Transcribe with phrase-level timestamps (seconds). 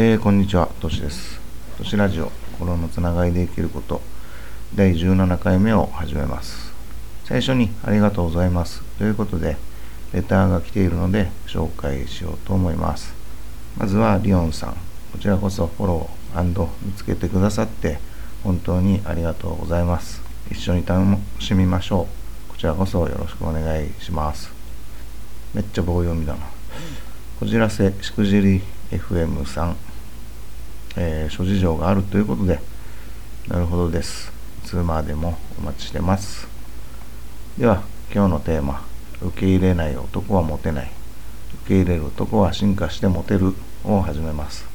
[0.00, 1.40] えー、こんにちは、としです。
[1.76, 4.00] としラジオ、心のつながりで生きること、
[4.72, 6.72] 第17回目を始めます。
[7.24, 8.80] 最初にありがとうございます。
[8.98, 9.56] ということで、
[10.12, 13.12] レターが来ているので紹介しようと思います。
[13.76, 14.74] まずはリオンさん、
[15.10, 17.98] こちらこそフォロー見つけてくださって
[18.44, 20.22] 本当にありがとうございます。
[20.48, 21.02] 一緒に楽
[21.40, 22.06] しみましょ
[22.48, 22.52] う。
[22.52, 24.52] こちらこそよろしくお願いします。
[25.54, 26.46] めっちゃ棒読みだな。
[27.40, 28.62] こじらせしくじり
[28.92, 29.76] FM さん、
[31.00, 32.58] えー、諸事情があるということで、
[33.46, 34.32] なるほどです。
[34.64, 36.48] いつまでもお待ちしてます。
[37.56, 38.84] では、今日のテーマ、
[39.22, 40.90] 受け入れない男はモテない。
[41.64, 44.66] 受け入れる男は進化してモテるを始めます。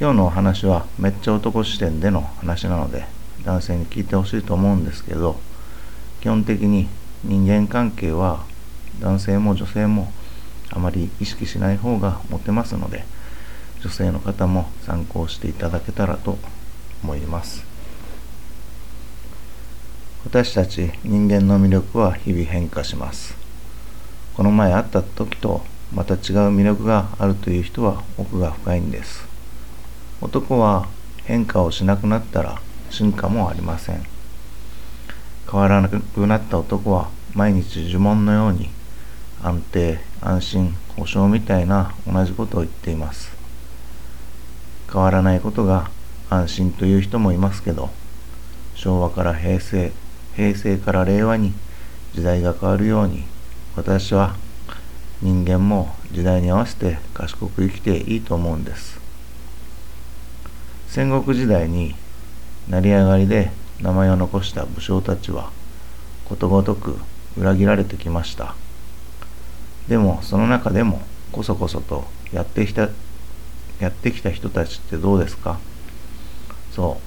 [0.00, 3.06] 今日のお話はめっちゃ男視点での話なので、
[3.44, 5.36] 男性に聞いてほしいと思うんですけど、
[6.20, 6.88] 基本的に
[7.22, 8.44] 人間関係は
[9.00, 10.12] 男性も女性も
[10.70, 13.04] あまり意識しない方がモテますので、
[13.82, 16.38] 女性の方も参考していただけたらと
[17.02, 17.64] 思います。
[20.24, 23.36] 私たち人間の魅力は日々変化します。
[24.34, 25.62] この前会った時と
[25.94, 29.24] また違う魅力があるという人は奥が深いんです。
[30.20, 30.88] 男は
[31.24, 34.02] 変化をしなくなったら進化もありません。
[35.50, 38.70] 変わらなくなった男は毎日呪文のように
[39.42, 43.35] 安定安心保証みたいな同じことを言っています。
[44.92, 45.90] 変わらないことが
[46.30, 47.90] 安心という人もいますけど
[48.74, 49.92] 昭和から平成
[50.34, 51.52] 平成から令和に
[52.14, 53.24] 時代が変わるように
[53.76, 54.36] 私は
[55.22, 59.00] 人間も時代に合わせて賢く生きていいと思うんです。
[60.88, 61.94] 戦国時代に
[62.68, 63.50] 成り上がりで
[63.80, 65.50] 名前を残した武将たちは
[66.26, 66.98] ことごとく
[67.36, 68.54] 裏切られてきました。
[69.88, 72.88] でもその中でもこそこそとやってきた
[73.80, 75.58] やってきた人たちってどうですか？
[76.72, 77.00] そ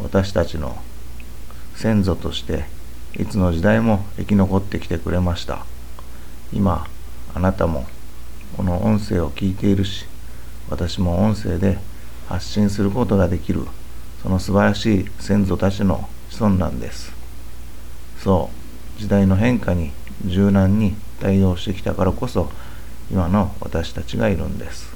[0.00, 0.02] う。
[0.04, 0.76] 私たちの
[1.74, 2.64] 先祖として
[3.18, 5.64] いつの時代も生き残ってきてくれました。
[6.52, 6.86] 今
[7.34, 7.86] あなたも
[8.56, 10.06] この音声を聞いているし
[10.70, 11.78] 私も音声で
[12.28, 13.66] 発信することができる
[14.22, 17.12] その素晴らしい先祖たちの子孫なんです。
[18.18, 18.50] そ
[18.98, 19.00] う。
[19.00, 19.92] 時代の変化に
[20.24, 22.50] 柔軟に対応してきたからこそ
[23.10, 24.94] 今の私たちがいるんです。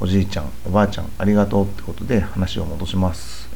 [0.00, 3.48] おじいちゃんおばあちゃんありがとうってことで話を戻します。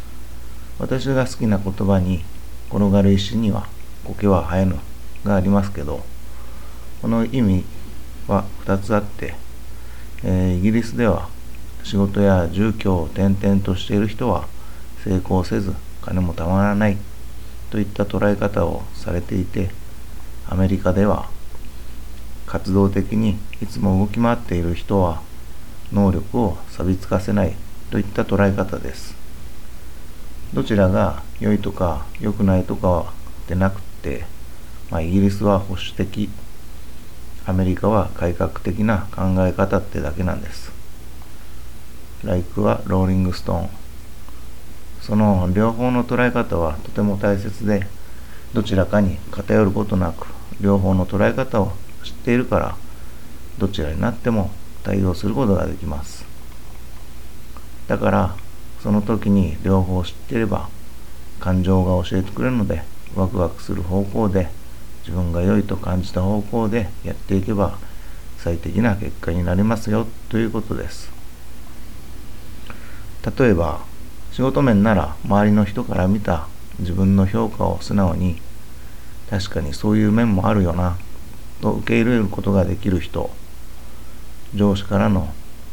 [0.78, 2.24] 私が好きな言葉に
[2.68, 3.68] 転がる石には
[4.04, 4.76] 苔は生えぬ
[5.24, 6.00] がありますけど
[7.00, 7.64] この意味
[8.26, 9.34] は2つあって、
[10.24, 11.28] えー、イギリスでは
[11.84, 14.48] 仕事や住居を転々としている人は
[15.04, 16.96] 成功せず金もたまらない
[17.70, 19.70] といった捉え方をされていて
[20.48, 21.28] アメリカでは
[22.46, 25.22] 活動的にいつも動き回っている人は
[25.92, 27.54] 能力を錆びつかせない
[27.90, 29.14] といった捉え方です。
[30.54, 33.12] どちらが良いとか良くないとか
[33.48, 34.24] でなくて、
[34.90, 36.28] まあ、イギリスは保守的、
[37.46, 40.72] アメリカは改革的な考え方ってだけなんです。
[42.24, 43.70] ライクはローリングストーン。
[45.00, 47.86] その両方の捉え方はとても大切で、
[48.54, 50.26] どちらかに偏ることなく、
[50.60, 51.72] 両方の捉え方を
[52.04, 52.76] 知っているから、
[53.58, 54.50] どちらになっても
[54.82, 56.24] 対応することができます。
[57.88, 58.36] だから
[58.82, 60.68] その時に両方知っていれば
[61.40, 62.82] 感情が教えてくれるので
[63.14, 64.48] ワクワクする方向で
[65.00, 67.78] 自分が良いと感じた方向でやっていけば
[68.38, 71.10] 最適な結果になりますよということです。
[73.38, 73.80] 例えば
[74.32, 76.48] 仕事面なら周りの人から見た
[76.78, 78.40] 自分の評価を素直に
[79.30, 80.96] 確かにそういう面もあるよな
[81.60, 83.30] と受け入れることができる人
[84.54, 85.32] 上司からの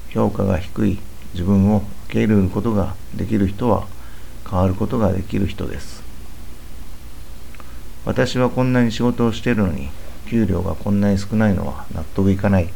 [0.10, 1.00] 評価が低い
[1.34, 3.88] 自分を受け入れることができる人は
[4.50, 6.04] 変わることができる人です。
[8.06, 9.90] 私はこんなに仕事をしているのに
[10.28, 12.70] 給料がこんなに少ないのは納得いかない。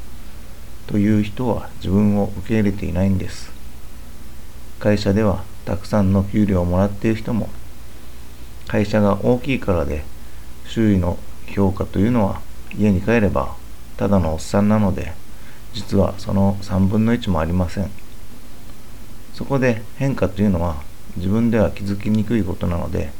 [0.88, 3.52] という人は自分を受け入れていないんです。
[4.80, 7.50] 会社ではたくさんの給料をもらっている人も
[8.68, 10.04] 会社が大きいからで
[10.66, 11.18] 周囲の
[11.48, 12.42] 評価というのは
[12.78, 13.56] 家に帰れば
[13.96, 15.14] ただのおっさんなので
[15.74, 17.90] 実はその3分の1もありません。
[19.34, 20.84] そこで変化というのは
[21.18, 23.12] 自分では気づきにくいことなので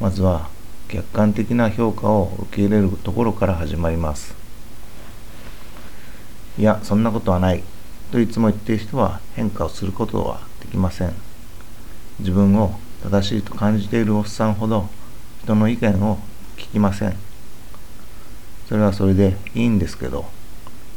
[0.00, 0.48] まずは
[0.88, 4.34] 客観的な評価を受け入れるところから始まります。
[6.58, 7.62] いやそんなことはない
[8.10, 11.12] といつも言っている人は変化をすることはできません。
[12.18, 14.88] 自分を正しいと感じているおっさんほど
[15.42, 16.18] 人の意見を
[16.56, 17.16] 聞きません。
[18.68, 20.24] それはそれでいいんですけど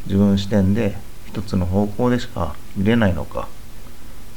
[0.09, 0.97] 自分視点で
[1.27, 3.47] 一つの方向でしか見れないのか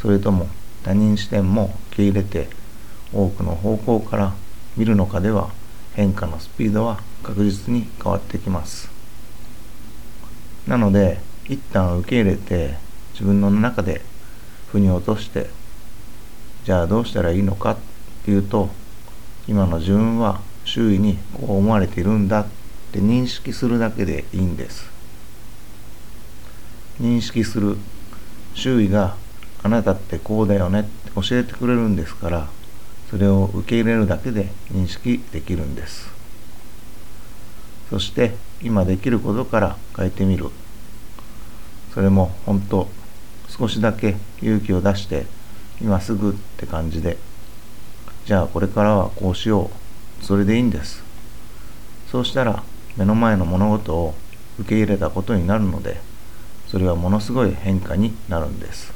[0.03, 0.47] それとも
[0.85, 2.51] 他人視点も受け入れて
[3.11, 4.35] 多くの方向から
[4.77, 5.51] 見るのかでは
[5.95, 8.91] 変化のスピードは確実に変わってきます。
[10.67, 12.75] なので一旦受け入れて
[13.13, 14.03] 自分の中で
[14.69, 15.49] 腑に落として
[16.65, 17.77] じゃあどうしたらいいのかっ
[18.25, 18.69] ていうと
[19.49, 22.47] 今の自分は周囲にこう思われているんだっ
[22.93, 24.92] て認識するだけでいいんです。
[27.03, 27.77] 認識する。
[28.55, 29.17] 周囲が
[29.65, 30.81] あなたってこうだよね。
[30.83, 32.49] って教えてくれるんですから
[33.11, 36.09] それを受け入れるだけで認識できるんです。
[37.91, 40.51] そして今できることから変えてみる。
[41.93, 42.89] それも本当
[43.49, 45.27] 少しだけ勇気を出して
[45.81, 47.19] 今すぐって感じで。
[48.27, 49.73] じゃあこれからはこうしよ
[50.21, 50.25] う。
[50.25, 51.03] それでいいんです。
[52.13, 52.63] そうしたら
[52.97, 54.15] 目の前の物事を
[54.61, 56.12] 受け入れたことになるので
[56.73, 58.95] それはものすごい変化になるんです。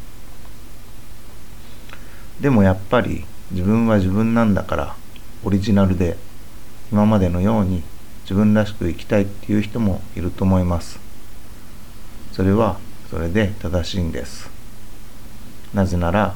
[2.40, 4.96] でもやっぱり自分は自分なんだから
[5.44, 6.16] オリジナルで
[6.90, 7.82] 今までのように
[8.22, 10.98] 自分らしく生きたいっていう人もいると思います。
[12.32, 12.78] それは
[13.10, 14.48] それで正しいんです。
[15.74, 16.34] なぜなら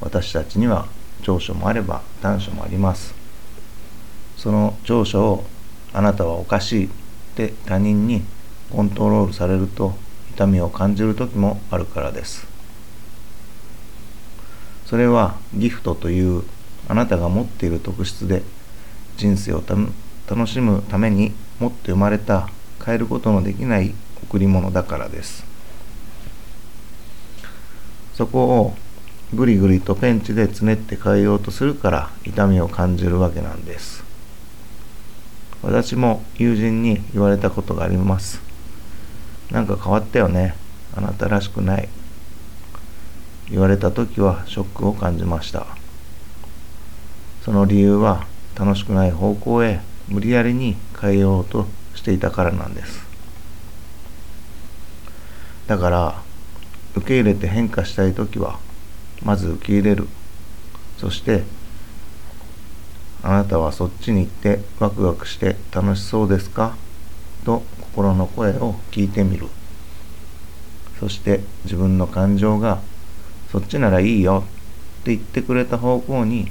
[0.00, 0.88] 私たちには
[1.22, 3.14] 長所もあれば短所もあります。
[4.36, 5.44] その長所を
[5.92, 6.88] あなたはおかしいっ
[7.36, 8.22] て他人に
[8.72, 9.94] コントロールされると
[10.40, 12.46] 痛みを感じる時もあるからです。
[14.86, 16.44] それはギフトという
[16.88, 18.42] あなたが持っている特質で
[19.18, 19.62] 人生を
[20.26, 22.48] 楽しむために持って生まれた
[22.82, 23.92] 変えることのできない
[24.22, 25.44] 贈り物だからです。
[28.14, 28.74] そこを
[29.34, 34.02] ぐりぐりとペンチでつねって変えようとするから痛みを感じるわけなんです。
[35.62, 38.49] 私も友人に言われたことがあります。
[39.50, 40.54] なんか変わったよね。
[40.96, 41.88] あなたらしくない。
[43.50, 45.66] 言われた時はショックを感じました。
[47.44, 48.26] その理由は
[48.56, 53.04] 楽しくない方向へ無理やりに変えようとしていたからなんです。
[55.66, 56.22] だから
[56.94, 58.58] 受け入れて変化したい時は
[59.22, 60.08] まず受け入れる。
[60.98, 61.42] そして
[63.22, 66.76] あなたはそっちに行ってワクワクして楽しそうですか？
[67.44, 67.62] と
[68.00, 69.46] 心の声を聞いてみる。
[70.98, 72.80] そして自分の感情が
[73.52, 74.44] そっちならいいよ
[75.02, 76.50] って言ってくれた方向に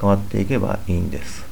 [0.00, 1.46] 変わっていけばいいんです。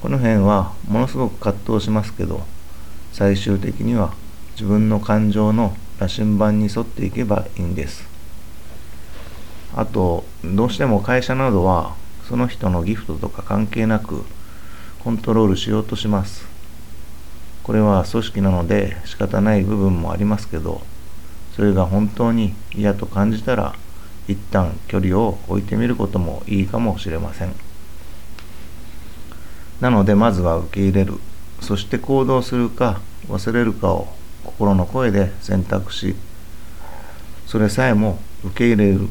[0.00, 2.42] この辺はものすごく葛藤しますけど
[3.12, 4.14] 最終的には
[4.52, 8.08] 自分の感情の羅針盤に沿っていけばいいんです。
[9.74, 11.96] あとどうしても会社などは
[12.28, 14.24] その人のギフトとか関係なく
[15.02, 16.59] コントロールしようとします。
[17.70, 20.80] これは組織なので仕方ない部分もありますけど
[21.54, 23.76] それが本当に嫌と感じたら
[24.26, 27.54] 一旦距離を置いてみることもいいかもしれません。
[29.80, 31.20] なのでまずは受け入れる。
[31.60, 34.08] そして行動するか忘れるかを
[34.42, 36.16] 心の声で選択し
[37.46, 39.10] それさえも受け入れる受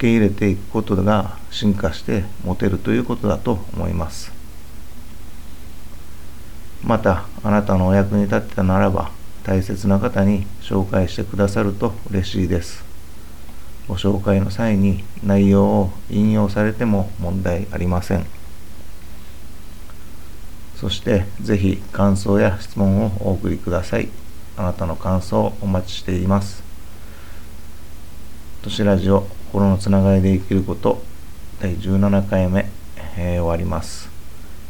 [0.00, 4.43] け入れていくことが進化して持てるということだと思います。
[6.84, 9.10] またあなたのお役に立ってたならば
[9.42, 12.84] 大切な方に紹介してくださると嬉しいです。
[13.88, 18.26] ご紹介の際に内容を引用されても問題ありません。
[20.76, 24.08] そしてぜひ感想や質問をお送りください。
[24.56, 26.62] あなたの感想をお待ちしています。
[28.62, 31.02] 都市ラジオ心のつながりで生きること
[31.60, 32.66] 第17回目、
[33.16, 34.13] えー、終わります。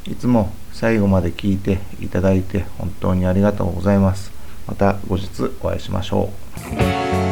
[0.06, 4.32] いつも最後まで聞いていただいて本当にありがとうございます。
[4.66, 5.28] また後日
[5.60, 6.30] お会いしましょ
[7.20, 7.23] う。